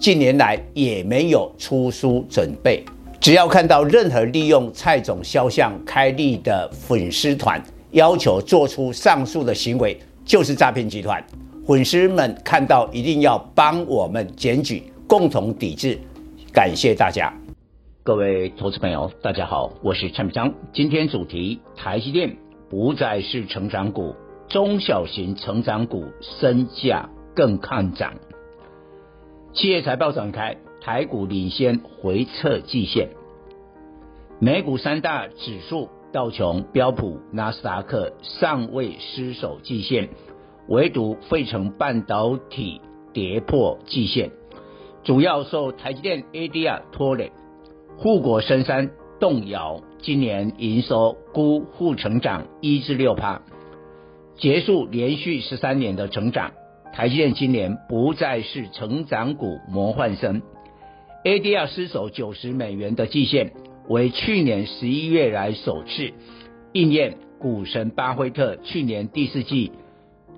[0.00, 2.82] 近年来也没有出书准备。
[3.20, 11.22] 只要看到任何利用蔡总肖像开立的粉丝团，要求做出上述的行为，就是诈骗集团。
[11.66, 15.98] 粉丝们看到一定要帮我们检举，共同抵制。
[16.50, 17.30] 感谢大家。
[18.02, 20.54] 各位投资朋友，大家好，我是蔡明章。
[20.72, 22.34] 今天主题：台积电
[22.70, 24.14] 不再是成长股，
[24.48, 26.06] 中小型成长股
[26.40, 28.14] 身价更看涨。
[29.52, 33.08] 企业财报展开，台股领先回测季线。
[34.38, 40.10] 美股三大指数道琼、标普、纳斯达克尚未失守季线，
[40.68, 42.80] 唯独费城半导体
[43.12, 44.30] 跌破季线，
[45.02, 47.32] 主要受台积电 ADR 拖累。
[47.98, 53.42] 护国神山动摇，今年营收估负成长一至六趴，
[54.36, 56.52] 结束连续十三年的成长。
[56.92, 60.42] 台积电今年不再是成长股魔幻生
[61.24, 63.52] ，ADR 失守九十美元的季线，
[63.88, 66.12] 为去年十一月来首次
[66.72, 69.72] 应验股神巴菲特去年第四季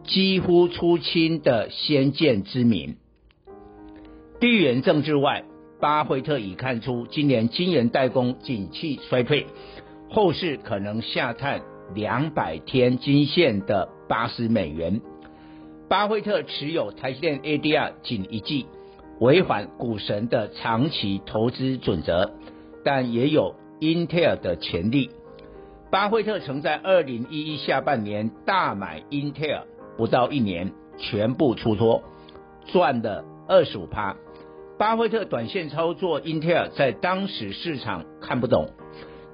[0.05, 2.97] 几乎出清的先见之明。
[4.41, 5.45] 地缘政治外。
[5.81, 9.47] 巴菲特已看出，今年晶圆代工景气衰退，
[10.09, 11.61] 后市可能下探
[11.93, 15.01] 两百天均线的八十美元。
[15.93, 18.65] 巴菲特持有台积电 ADR 仅一季，
[19.21, 22.31] 违反股神的长期投资准则，
[22.83, 25.11] 但也有 Intel 的潜力。
[25.91, 29.65] 巴菲特曾在二零一一下半年大买 Intel，，
[29.99, 32.03] 不到一年全部出脱，
[32.69, 34.17] 赚了二十五趴。
[34.79, 38.71] 巴菲特短线操作 Intel，，在当时市场看不懂，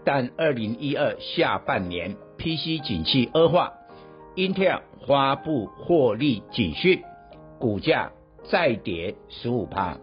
[0.04, 3.74] 但二零一二下半年 PC 景气恶化，
[4.38, 7.02] 英特尔发布获利警讯，
[7.58, 8.12] 股价
[8.48, 9.98] 再跌十五趴。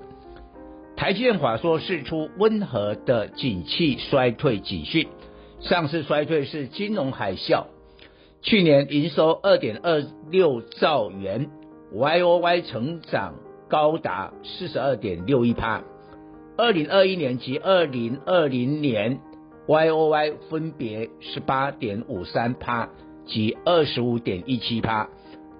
[0.97, 5.07] 台积电法说释出温和的景气衰退警讯，
[5.61, 7.67] 上次衰退是金融海啸，
[8.41, 11.49] 去年营收二点二六兆元
[11.93, 13.35] ，Y O Y 成长。
[13.69, 15.81] 高达四十二点六一趴，
[16.57, 19.19] 二零二一年及二零二零年
[19.65, 22.89] Y O Y 分别十八点五三趴
[23.25, 25.09] 及二十五点一七趴，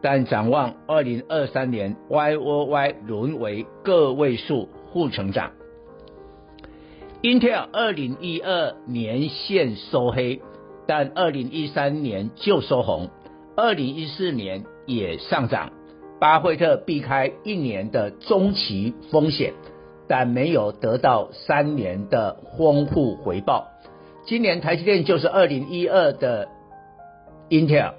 [0.02, 5.52] 但展望二零二三年 Y O Y 沦为个位数负成长。
[7.22, 10.42] Intel 二零一二年线收黑，
[10.86, 13.09] 但二零一三年就收红，
[13.56, 15.72] 二零一四年也上涨。
[16.20, 19.53] 巴菲特避开一年的中期风险，
[20.08, 23.68] 但没有得到三年的丰富回报。
[24.26, 26.47] 今年台积电就是二零一二的
[27.50, 27.94] Intel，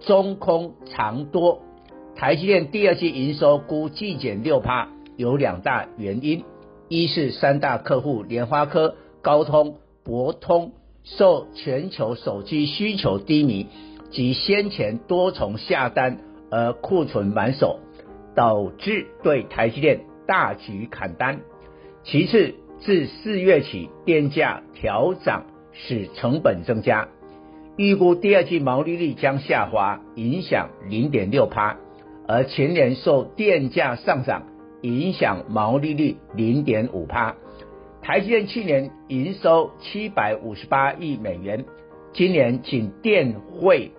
[0.00, 1.62] 中空长多。
[2.16, 6.44] 台积电第二季营收估季减六趴，有两大原因：
[6.88, 10.72] 一是三大客户联发科、高通、博通
[11.04, 13.68] 受全球手机需求低迷
[14.10, 16.18] 及先前多重下单。
[16.54, 17.78] 而库存满手，
[18.34, 21.40] 导致对台积电大举砍单。
[22.04, 27.08] 其次，自四月起电价调涨，使成本增加，
[27.76, 31.78] 预估第二季毛利率将下滑，影响零点六趴。
[32.28, 34.44] 而前年受电价上涨，
[34.82, 37.34] 影响毛利率零点五趴。
[38.02, 41.64] 台积电去年营收七百五十八亿美元，
[42.12, 43.92] 今年仅电汇。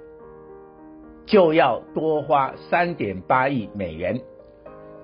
[1.25, 4.19] 就要多花三点八亿美元。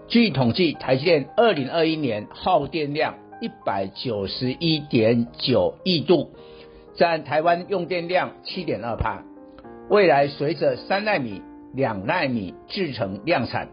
[0.09, 6.31] 据统计，台积电二零二一年耗电量一百九十一点九亿度，
[6.99, 9.23] 占台湾用电量七点二趴。
[9.89, 11.41] 未来随着三奈米、
[11.73, 13.69] 两奈米制程量产，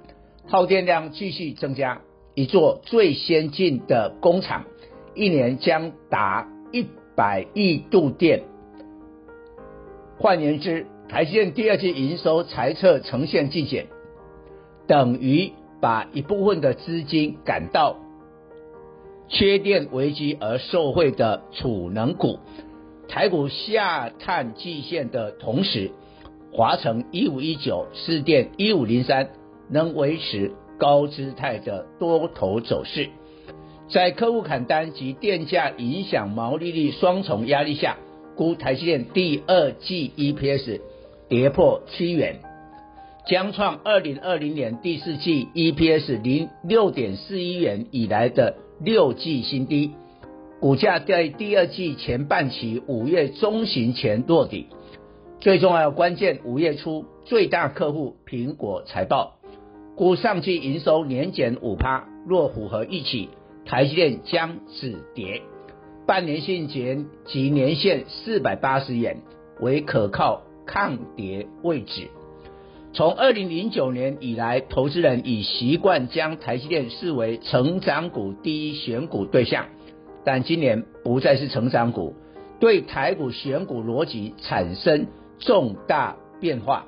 [0.47, 2.03] 耗电量继续增加，
[2.37, 4.65] 一座最先进的工厂
[5.17, 6.87] 一年将达一
[7.17, 8.45] 百亿度电。
[10.19, 13.89] 换言之，台积电第二季营收财测呈现季减，
[14.87, 15.51] 等于
[15.81, 17.97] 把一部分的资金赶到
[19.27, 22.39] 缺电危机而受惠的储能股。
[23.09, 25.91] 台股下探季线的同时，
[26.53, 29.31] 华城一五一九、士电一五零三
[29.71, 33.09] 能维持高姿态的多头走势。
[33.89, 37.97] 在客户砍单及电价影响毛利率双重压力下，
[38.35, 40.81] 估台积电第二季 EPS
[41.29, 42.41] 跌破七元，
[43.29, 49.93] 将创二零二零年第四季 EPS 零六点四一元以来的六季新低。
[50.59, 54.69] 股价在第二季前半期五月中旬前落底。
[55.39, 59.35] 最重要关键，五月初最大客户苹果财报，
[59.97, 63.29] 估上季营收年减五趴，若符合预期，
[63.67, 65.43] 台积电将止跌。
[66.07, 69.21] 半年线及年线四百八十元
[69.61, 72.09] 为可靠抗跌位置。
[72.95, 79.67] 从二零零九年以来，投资人已习惯将台积电视为成长股第一选股对象，
[80.27, 82.15] 但今年不再是成长股，
[82.59, 85.07] 对台股选股逻辑产生
[85.39, 86.87] 重大变化。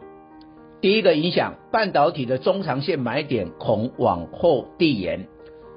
[0.81, 5.29] 第一个影响，半导体的中长线买点恐往后递延。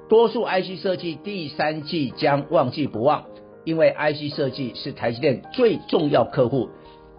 [0.09, 3.25] 多数 IC 设计第三季将旺季不旺，
[3.63, 6.69] 因为 IC 设计是台积电最重要客户，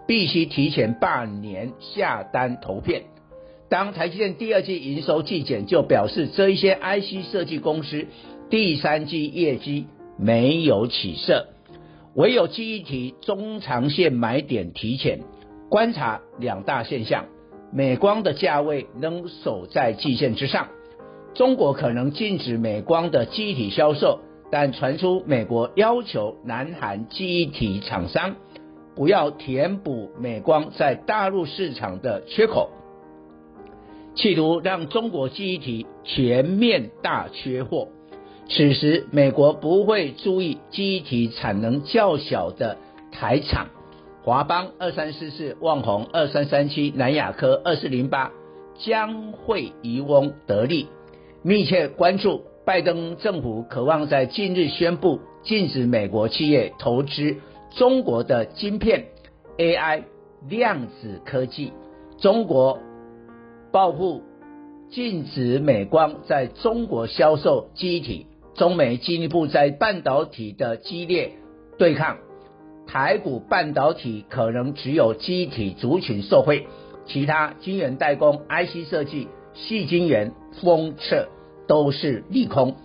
[0.05, 3.03] 必须提前半年下单投片。
[3.69, 8.07] 当台积电第二季营收季减，就表示这一些 IC 设计公司
[8.49, 9.87] 第三季业绩
[10.17, 11.47] 没有起色。
[12.15, 15.21] 唯有记忆体中长线买点提前，
[15.69, 17.25] 观察两大现象：
[17.71, 20.67] 美光的价位仍守在季线之上。
[21.33, 24.19] 中国可能禁止美光的记忆体销售，
[24.51, 28.35] 但传出美国要求南韩记忆体厂商
[28.95, 32.69] 不要填补美光在大陆市场的缺口，
[34.13, 37.87] 企图让中国记忆体全面大缺货。
[38.49, 42.77] 此时美国不会注意机体产能较小的
[43.11, 43.67] 台厂，
[44.23, 48.31] 华邦二三四四、旺宏二三三七、南亚科二四零八
[48.77, 50.87] 将会渔翁得利。
[51.41, 57.37] 密切关注拜登政府渴望在近日宣布禁止美国企业投资
[57.75, 59.05] 中国的晶片、
[59.57, 60.03] AI、
[60.47, 61.71] 量子科技。
[62.19, 62.79] 中国
[63.71, 64.21] 报复
[64.89, 71.31] 禁止美光在中国销售机体，中美进一步在半导体的激烈
[71.77, 72.17] 对抗。
[72.85, 76.67] 台股半导体可能只有机体族群受惠，
[77.05, 79.27] 其他晶圆代工、IC 设计。
[79.55, 80.31] 细晶圆
[80.63, 81.27] 封测
[81.67, 82.75] 都是利空。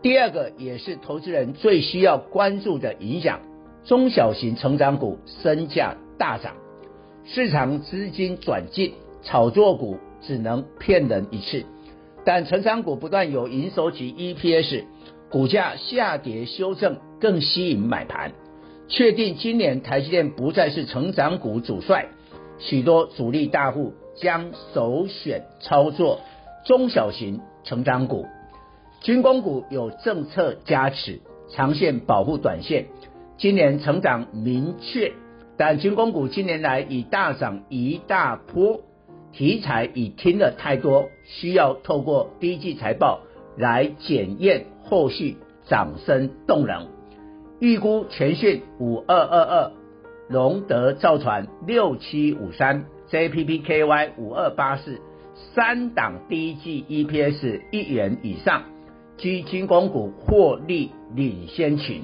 [0.00, 3.40] 第二个也是投资人最需要关注的影响，
[3.84, 6.54] 中小型成长股身价大涨，
[7.26, 11.66] 市场资金转进，炒作股只能骗人一次。
[12.24, 14.84] 但成长股不断有营收及 EPS，
[15.30, 18.32] 股价下跌修正更吸引买盘。
[18.88, 22.08] 确定今年台积电不再是成长股主帅，
[22.58, 23.94] 许多主力大户。
[24.20, 26.18] 将首选操作
[26.66, 28.26] 中小型成长股，
[29.00, 31.20] 军工股有政策加持，
[31.52, 32.86] 长线保护短线。
[33.36, 35.12] 今年成长明确，
[35.56, 38.80] 但军工股近年来已大涨一大波，
[39.38, 43.20] 题材已听了太多，需要透过第一季财报
[43.56, 46.88] 来检验后续涨势动能。
[47.60, 49.72] 预估全讯五二二二，
[50.28, 52.86] 龙德造船六七五三。
[53.12, 55.00] JPPKY 五二八四，
[55.54, 58.64] 三档第一季 EPS 一元以上，
[59.16, 62.02] 居军工股获利领先群。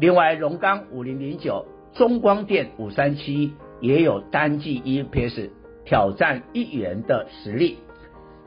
[0.00, 5.50] 另外，荣钢五零零九、中光电五三七也有单季 EPS
[5.84, 7.78] 挑战一元的实力。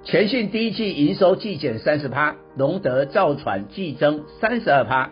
[0.04, 5.12] 全讯第一季营收季减三十趴，龙德造船季增三十二趴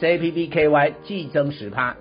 [0.00, 1.96] ，JPPKY 季增十趴。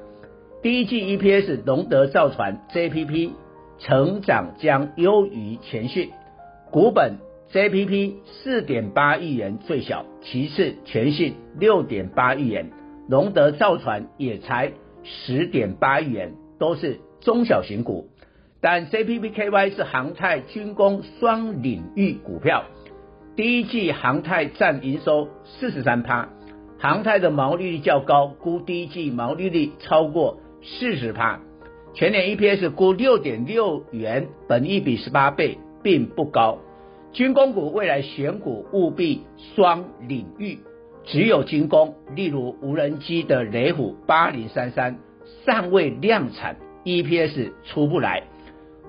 [0.61, 3.31] 第一季 EPS 龙德造船 JPP。
[3.77, 6.11] 成长将优于全讯，
[6.71, 7.17] 股本
[7.51, 12.71] JPP 四点八亿元最小，其次全讯六点八亿元，
[13.09, 14.71] 龙德造船也才
[15.03, 18.07] 十点八亿元，都是中小型股。
[18.65, 22.63] 但 JPPKY 是航太军工双领域股票，
[23.35, 26.29] 第一季航太占营收四十三趴，
[26.79, 31.39] 航太的毛利率较高，估第一季毛利率超过四十趴。
[31.93, 36.57] 全年 EPS 估六点六元，本益比十八倍，并不高。
[37.13, 39.21] 军工股未来选股务必
[39.53, 40.57] 双领域，
[41.03, 44.97] 只有军工，例如无人机的雷虎八零三三
[45.45, 48.23] 尚未量产，EPS 出不来，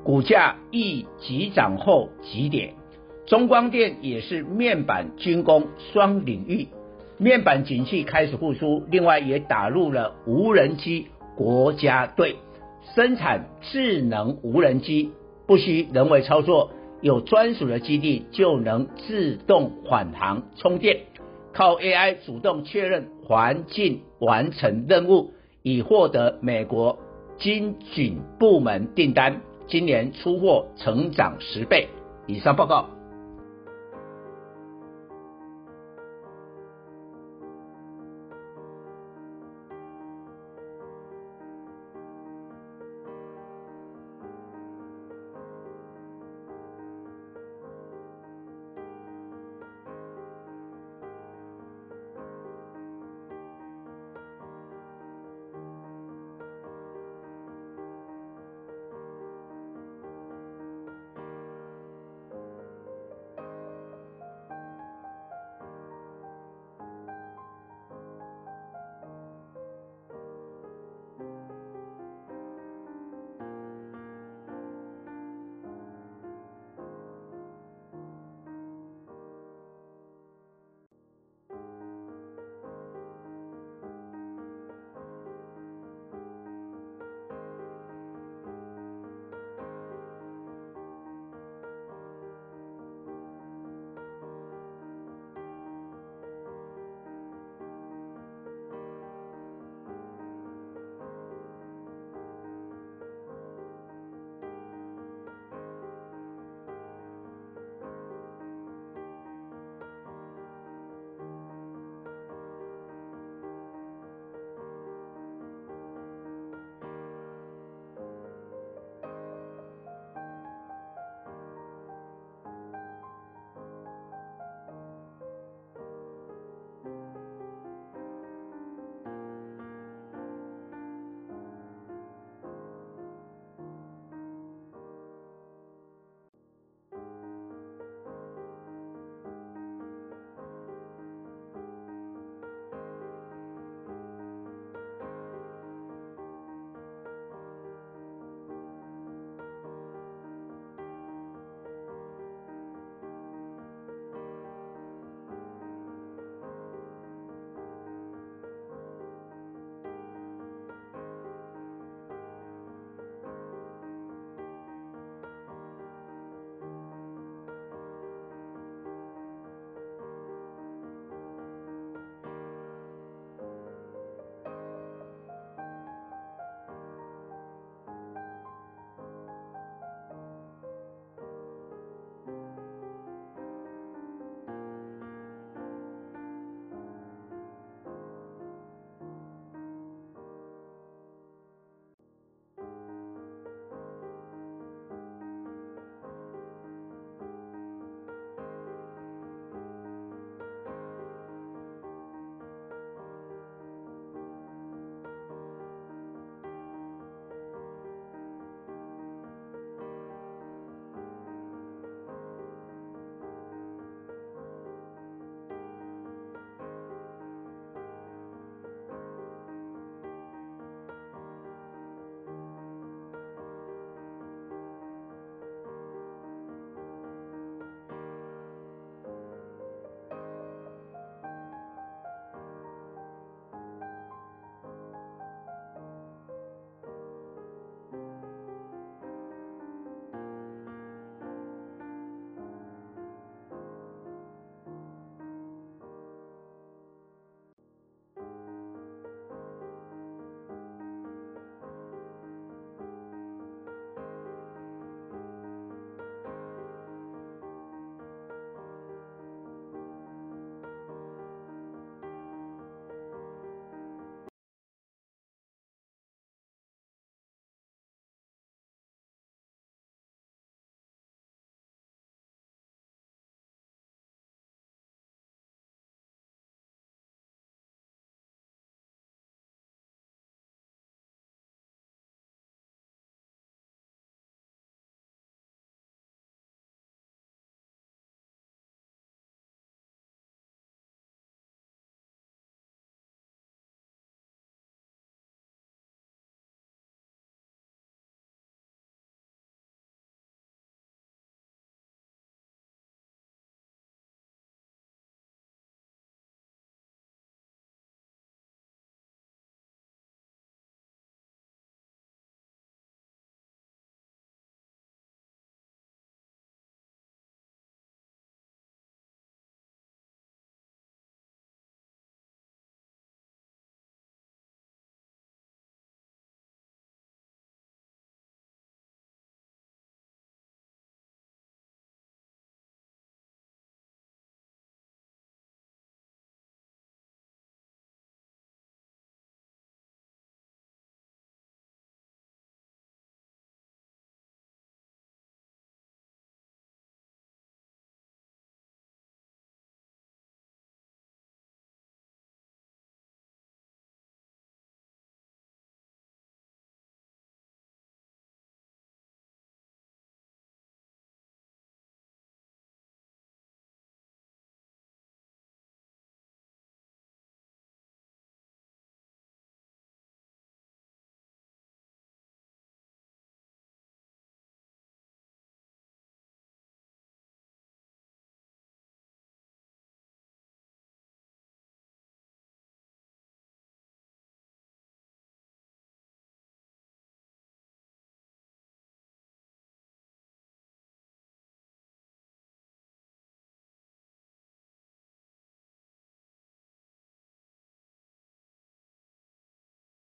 [0.07, 2.75] 股价亦急涨后急跌。
[3.27, 6.69] 中光电也是面板、军工双领域，
[7.19, 12.37] 面板景气开始复苏，另外也打入了无人机国家队，
[12.95, 15.11] 生产智能无人机
[15.45, 16.71] 不需人为操作，
[17.01, 20.99] 有专属的基地就能自动返航充电，
[21.53, 25.33] 靠 AI 主动确认环境，完成任务，
[25.65, 27.01] 以获得美国
[27.41, 29.41] 经警部门订单。
[29.69, 31.89] 今年出货成长十倍。
[32.27, 32.96] 以上报告。